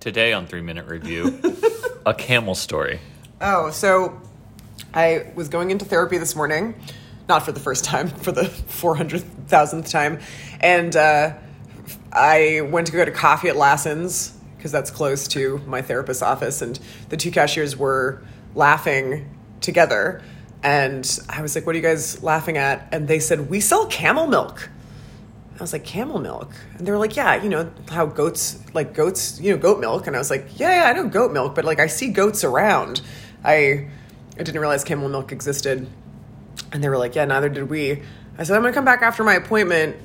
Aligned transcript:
Today 0.00 0.32
on 0.32 0.46
Three 0.46 0.62
Minute 0.62 0.86
Review, 0.86 1.38
a 2.06 2.14
camel 2.14 2.54
story. 2.54 3.00
Oh, 3.38 3.70
so 3.70 4.18
I 4.94 5.30
was 5.34 5.50
going 5.50 5.70
into 5.70 5.84
therapy 5.84 6.16
this 6.16 6.34
morning, 6.34 6.74
not 7.28 7.44
for 7.44 7.52
the 7.52 7.60
first 7.60 7.84
time, 7.84 8.08
for 8.22 8.32
the 8.32 8.44
400,000th 8.44 9.90
time. 9.90 10.20
And 10.58 10.96
uh, 10.96 11.34
I 12.14 12.62
went 12.70 12.86
to 12.86 12.94
go 12.94 13.04
to 13.04 13.10
coffee 13.10 13.48
at 13.48 13.56
Lassen's 13.56 14.38
because 14.56 14.72
that's 14.72 14.90
close 14.90 15.28
to 15.28 15.58
my 15.66 15.82
therapist's 15.82 16.22
office. 16.22 16.62
And 16.62 16.80
the 17.10 17.18
two 17.18 17.30
cashiers 17.30 17.76
were 17.76 18.22
laughing 18.54 19.28
together. 19.60 20.22
And 20.62 21.20
I 21.28 21.42
was 21.42 21.54
like, 21.54 21.66
What 21.66 21.74
are 21.74 21.78
you 21.78 21.84
guys 21.84 22.22
laughing 22.22 22.56
at? 22.56 22.88
And 22.90 23.06
they 23.06 23.18
said, 23.18 23.50
We 23.50 23.60
sell 23.60 23.84
camel 23.84 24.26
milk. 24.26 24.70
I 25.60 25.62
was 25.62 25.74
like, 25.74 25.84
camel 25.84 26.18
milk? 26.18 26.50
And 26.78 26.86
they 26.86 26.90
were 26.90 26.96
like, 26.96 27.16
yeah, 27.16 27.42
you 27.42 27.50
know, 27.50 27.70
how 27.90 28.06
goats, 28.06 28.58
like 28.72 28.94
goats, 28.94 29.38
you 29.40 29.52
know, 29.52 29.58
goat 29.58 29.78
milk. 29.78 30.06
And 30.06 30.16
I 30.16 30.18
was 30.18 30.30
like, 30.30 30.58
yeah, 30.58 30.84
yeah, 30.84 30.90
I 30.90 30.94
know 30.94 31.06
goat 31.06 31.32
milk, 31.32 31.54
but 31.54 31.66
like 31.66 31.78
I 31.78 31.86
see 31.86 32.08
goats 32.08 32.44
around. 32.44 33.02
I, 33.44 33.86
I 34.38 34.42
didn't 34.42 34.58
realize 34.58 34.84
camel 34.84 35.10
milk 35.10 35.32
existed. 35.32 35.86
And 36.72 36.82
they 36.82 36.88
were 36.88 36.96
like, 36.96 37.14
yeah, 37.14 37.26
neither 37.26 37.50
did 37.50 37.68
we. 37.68 38.02
I 38.38 38.42
said, 38.44 38.56
I'm 38.56 38.62
going 38.62 38.72
to 38.72 38.74
come 38.74 38.86
back 38.86 39.02
after 39.02 39.22
my 39.22 39.34
appointment, 39.34 39.96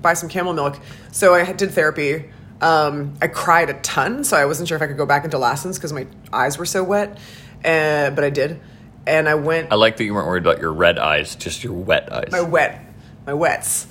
buy 0.00 0.14
some 0.14 0.28
camel 0.28 0.52
milk. 0.52 0.78
So 1.10 1.34
I 1.34 1.50
did 1.50 1.72
therapy. 1.72 2.30
Um, 2.60 3.14
I 3.20 3.26
cried 3.26 3.70
a 3.70 3.74
ton, 3.80 4.22
so 4.22 4.36
I 4.36 4.44
wasn't 4.44 4.68
sure 4.68 4.76
if 4.76 4.82
I 4.82 4.86
could 4.86 4.96
go 4.96 5.06
back 5.06 5.24
into 5.24 5.36
Lassen's 5.36 5.78
because 5.78 5.92
my 5.92 6.06
eyes 6.32 6.58
were 6.58 6.66
so 6.66 6.84
wet. 6.84 7.18
Uh, 7.64 8.10
but 8.10 8.22
I 8.22 8.30
did. 8.30 8.60
And 9.04 9.28
I 9.28 9.34
went. 9.34 9.72
I 9.72 9.74
like 9.74 9.96
that 9.96 10.04
you 10.04 10.14
weren't 10.14 10.28
worried 10.28 10.44
about 10.44 10.60
your 10.60 10.72
red 10.72 10.96
eyes, 10.96 11.34
just 11.34 11.64
your 11.64 11.72
wet 11.72 12.12
eyes. 12.12 12.30
My 12.30 12.40
wet, 12.40 12.86
my 13.26 13.34
wets 13.34 13.88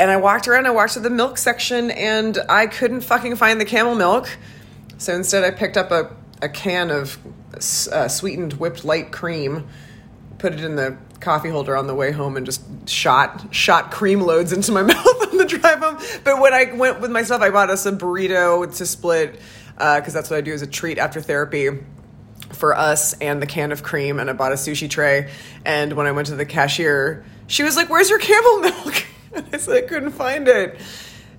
and 0.00 0.10
I 0.10 0.16
walked 0.16 0.48
around, 0.48 0.66
I 0.66 0.70
walked 0.70 0.94
to 0.94 1.00
the 1.00 1.10
milk 1.10 1.36
section, 1.36 1.90
and 1.90 2.38
I 2.48 2.66
couldn't 2.66 3.02
fucking 3.02 3.36
find 3.36 3.60
the 3.60 3.66
camel 3.66 3.94
milk. 3.94 4.30
So 4.96 5.14
instead, 5.14 5.44
I 5.44 5.50
picked 5.50 5.76
up 5.76 5.90
a, 5.90 6.10
a 6.40 6.48
can 6.48 6.90
of 6.90 7.18
uh, 7.92 8.08
sweetened 8.08 8.54
whipped 8.54 8.82
light 8.82 9.12
cream, 9.12 9.68
put 10.38 10.54
it 10.54 10.64
in 10.64 10.76
the 10.76 10.96
coffee 11.20 11.50
holder 11.50 11.76
on 11.76 11.86
the 11.86 11.94
way 11.94 12.12
home, 12.12 12.38
and 12.38 12.46
just 12.46 12.62
shot 12.88 13.54
shot 13.54 13.90
cream 13.90 14.22
loads 14.22 14.54
into 14.54 14.72
my 14.72 14.82
mouth 14.94 15.30
on 15.30 15.36
the 15.36 15.44
drive 15.44 15.80
home. 15.80 15.98
But 16.24 16.40
when 16.40 16.54
I 16.54 16.72
went 16.72 17.00
with 17.02 17.10
myself, 17.10 17.42
I 17.42 17.50
bought 17.50 17.68
us 17.68 17.84
a 17.84 17.92
burrito 17.92 18.74
to 18.78 18.86
split 18.86 19.38
because 19.74 20.08
uh, 20.08 20.18
that's 20.18 20.30
what 20.30 20.38
I 20.38 20.40
do 20.40 20.54
as 20.54 20.62
a 20.62 20.66
treat 20.66 20.96
after 20.96 21.20
therapy 21.20 21.68
for 22.54 22.74
us 22.74 23.12
and 23.20 23.42
the 23.42 23.46
can 23.46 23.70
of 23.70 23.82
cream 23.82 24.18
and 24.18 24.28
I 24.28 24.32
bought 24.32 24.52
a 24.52 24.56
sushi 24.56 24.90
tray 24.90 25.30
and 25.64 25.92
when 25.92 26.06
I 26.06 26.12
went 26.12 26.26
to 26.28 26.36
the 26.36 26.44
cashier 26.44 27.24
she 27.46 27.62
was 27.62 27.76
like 27.76 27.88
where's 27.88 28.10
your 28.10 28.18
camel 28.18 28.58
milk 28.58 29.06
I 29.52 29.56
said 29.56 29.84
I 29.84 29.86
couldn't 29.86 30.12
find 30.12 30.48
it, 30.48 30.80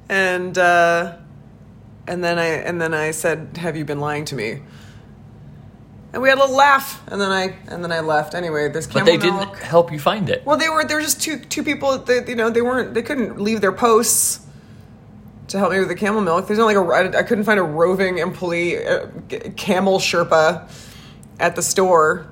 and 0.09 0.57
uh, 0.57 1.17
and 2.07 2.23
then 2.23 2.39
I 2.39 2.45
and 2.45 2.81
then 2.81 2.93
I 2.93 3.11
said, 3.11 3.57
"Have 3.57 3.75
you 3.75 3.85
been 3.85 3.99
lying 3.99 4.25
to 4.25 4.35
me?" 4.35 4.61
And 6.13 6.21
we 6.21 6.27
had 6.27 6.37
a 6.37 6.41
little 6.41 6.55
laugh, 6.55 7.01
and 7.07 7.21
then 7.21 7.31
I 7.31 7.55
and 7.67 7.83
then 7.83 7.91
I 7.91 8.01
left. 8.01 8.33
Anyway, 8.33 8.69
there's 8.69 8.87
but 8.87 9.05
they 9.05 9.17
didn't 9.17 9.55
help 9.57 9.91
you 9.91 9.99
find 9.99 10.29
it. 10.29 10.45
Well, 10.45 10.57
they 10.57 10.69
were 10.69 10.83
there 10.83 10.97
were 10.97 11.03
just 11.03 11.21
two 11.21 11.39
two 11.39 11.63
people. 11.63 11.97
That, 11.97 12.27
you 12.27 12.35
know, 12.35 12.49
they 12.49 12.61
weren't 12.61 12.93
they 12.93 13.01
couldn't 13.01 13.39
leave 13.39 13.61
their 13.61 13.71
posts 13.71 14.45
to 15.47 15.57
help 15.57 15.71
me 15.71 15.79
with 15.79 15.87
the 15.87 15.95
camel 15.95 16.21
milk. 16.21 16.47
There's 16.47 16.59
only 16.59 16.75
like 16.75 17.13
a 17.13 17.17
I 17.17 17.23
couldn't 17.23 17.45
find 17.45 17.59
a 17.59 17.63
roving 17.63 18.17
employee 18.17 18.85
uh, 18.85 19.07
camel 19.55 19.99
Sherpa 19.99 20.69
at 21.39 21.55
the 21.55 21.61
store. 21.61 22.27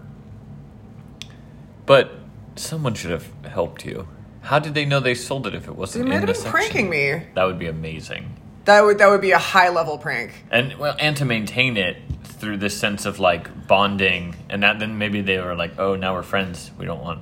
But 1.86 2.12
someone 2.56 2.94
should 2.94 3.12
have 3.12 3.32
helped 3.46 3.86
you. 3.86 4.08
How 4.42 4.60
did 4.60 4.74
they 4.74 4.86
know 4.86 5.00
they 5.00 5.16
sold 5.16 5.48
it 5.48 5.56
if 5.56 5.68
it 5.68 5.76
wasn't 5.76 6.10
they 6.10 6.16
in 6.16 6.22
the 6.22 6.28
have 6.28 6.44
been 6.44 6.52
pranking 6.52 6.90
me. 6.90 7.24
That 7.36 7.44
would 7.46 7.60
be 7.60 7.68
amazing. 7.68 8.36
That 8.66 8.84
would 8.84 9.00
that 9.00 9.10
would 9.10 9.22
be 9.22 9.32
a 9.32 9.38
high 9.38 9.70
level 9.70 9.98
prank. 9.98 10.44
And 10.52 10.78
well, 10.78 10.96
and 11.00 11.16
to 11.18 11.26
maintain 11.26 11.78
it 11.78 11.98
through 12.24 12.58
this 12.58 12.78
sense 12.78 13.06
of 13.06 13.20
like 13.20 13.68
bonding, 13.68 14.36
and 14.50 14.64
that 14.64 14.80
then 14.80 14.98
maybe 14.98 15.22
they 15.22 15.40
were 15.40 15.56
like, 15.56 15.80
oh, 15.80 15.96
now 15.96 16.14
we're 16.14 16.24
friends. 16.24 16.72
We 16.78 16.86
don't 16.86 17.02
want. 17.02 17.22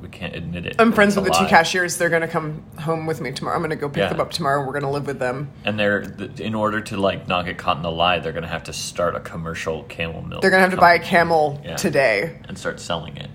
We 0.00 0.08
can't 0.08 0.36
admit 0.36 0.66
it. 0.66 0.76
I'm 0.78 0.92
friends 0.92 1.16
with 1.16 1.24
the 1.24 1.32
lie. 1.32 1.44
two 1.44 1.46
cashiers. 1.46 1.96
They're 1.96 2.10
gonna 2.10 2.28
come 2.28 2.62
home 2.78 3.06
with 3.06 3.20
me 3.20 3.32
tomorrow. 3.32 3.56
I'm 3.56 3.62
gonna 3.62 3.76
go 3.76 3.88
pick 3.88 4.02
yeah. 4.02 4.08
them 4.10 4.20
up 4.20 4.30
tomorrow. 4.30 4.64
We're 4.64 4.74
gonna 4.74 4.90
live 4.90 5.06
with 5.06 5.18
them. 5.18 5.50
And 5.64 5.78
they're 5.78 6.02
in 6.38 6.54
order 6.54 6.80
to 6.82 6.96
like 6.98 7.26
not 7.26 7.46
get 7.46 7.56
caught 7.56 7.78
in 7.78 7.82
the 7.82 7.90
lie, 7.90 8.18
they're 8.18 8.32
gonna 8.32 8.46
have 8.46 8.64
to 8.64 8.72
start 8.72 9.16
a 9.16 9.20
commercial 9.20 9.84
camel 9.84 10.20
milk. 10.22 10.42
They're 10.42 10.50
gonna 10.50 10.62
have 10.62 10.72
to 10.72 10.76
buy 10.76 10.94
a 10.94 11.02
camel 11.02 11.60
yeah. 11.64 11.76
today 11.76 12.38
and 12.46 12.58
start 12.58 12.78
selling 12.78 13.16
it. 13.16 13.30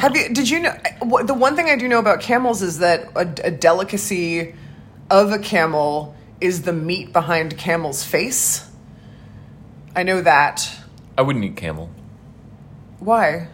Have 0.00 0.16
you? 0.16 0.30
Did 0.30 0.48
you 0.48 0.60
know? 0.60 0.74
The 1.24 1.34
one 1.34 1.56
thing 1.56 1.68
I 1.68 1.76
do 1.76 1.86
know 1.86 1.98
about 1.98 2.20
camels 2.20 2.62
is 2.62 2.78
that 2.78 3.10
a, 3.14 3.48
a 3.48 3.50
delicacy 3.50 4.54
of 5.10 5.30
a 5.30 5.38
camel 5.38 6.14
is 6.40 6.62
the 6.62 6.72
meat 6.72 7.12
behind 7.12 7.58
camel's 7.58 8.02
face. 8.02 8.66
I 9.94 10.02
know 10.02 10.22
that. 10.22 10.66
I 11.18 11.22
wouldn't 11.22 11.44
eat 11.44 11.56
camel. 11.56 11.90
Why? 12.98 13.48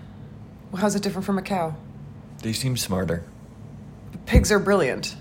Well, 0.70 0.82
how's 0.82 0.94
it 0.94 1.02
different 1.02 1.26
from 1.26 1.36
a 1.36 1.42
cow? 1.42 1.74
They 2.42 2.52
seem 2.52 2.76
smarter. 2.76 3.24
Pigs 4.26 4.52
are 4.52 4.60
brilliant. 4.60 5.16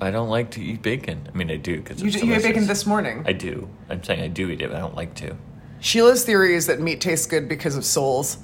I 0.00 0.12
don't 0.12 0.28
like 0.28 0.52
to 0.52 0.62
eat 0.62 0.80
bacon. 0.80 1.28
I 1.32 1.36
mean, 1.36 1.50
I 1.50 1.56
do 1.56 1.78
because 1.78 2.00
you, 2.00 2.10
you 2.10 2.34
ate 2.34 2.42
bacon 2.44 2.68
this 2.68 2.86
morning. 2.86 3.24
I 3.26 3.32
do. 3.32 3.68
I'm 3.90 4.04
saying 4.04 4.20
I 4.20 4.28
do 4.28 4.48
eat 4.48 4.62
it, 4.62 4.68
but 4.68 4.76
I 4.76 4.78
don't 4.78 4.94
like 4.94 5.16
to. 5.16 5.36
Sheila's 5.80 6.24
theory 6.24 6.54
is 6.54 6.68
that 6.68 6.80
meat 6.80 7.00
tastes 7.00 7.26
good 7.26 7.48
because 7.48 7.74
of 7.74 7.84
souls. 7.84 8.38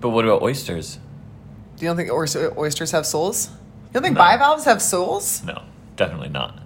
But 0.00 0.10
what 0.10 0.24
about 0.24 0.42
oysters? 0.42 0.98
Do 1.76 1.84
you 1.84 1.88
don't 1.88 1.96
think 1.96 2.10
oysters 2.58 2.90
have 2.90 3.06
souls? 3.06 3.48
You 3.48 3.94
don't 3.94 4.02
think 4.02 4.14
no. 4.14 4.20
bivalves 4.20 4.64
have 4.64 4.80
souls? 4.80 5.42
No, 5.44 5.62
definitely 5.96 6.28
not. 6.28 6.58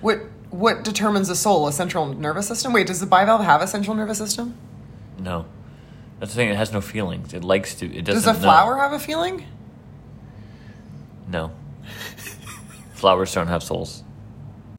What 0.00 0.22
what 0.50 0.84
determines 0.84 1.28
a 1.30 1.36
soul? 1.36 1.66
A 1.66 1.72
central 1.72 2.06
nervous 2.06 2.48
system? 2.48 2.72
Wait, 2.72 2.86
does 2.86 3.00
the 3.00 3.06
bivalve 3.06 3.44
have 3.44 3.62
a 3.62 3.66
central 3.66 3.96
nervous 3.96 4.18
system? 4.18 4.54
No. 5.18 5.46
That's 6.20 6.32
the 6.32 6.36
thing. 6.36 6.50
It 6.50 6.56
has 6.56 6.72
no 6.72 6.80
feelings. 6.80 7.34
It 7.34 7.42
likes 7.42 7.74
to. 7.76 7.86
It 7.86 8.04
doesn't. 8.04 8.22
Does 8.22 8.38
a 8.38 8.40
flower 8.40 8.76
know. 8.76 8.82
have 8.82 8.92
a 8.92 8.98
feeling? 8.98 9.44
No. 11.28 11.52
Flowers 12.94 13.32
don't 13.34 13.48
have 13.48 13.62
souls. 13.62 14.04